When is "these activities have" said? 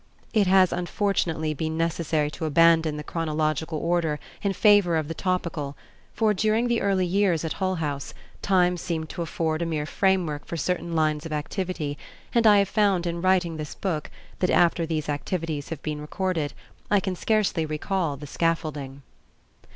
14.87-15.83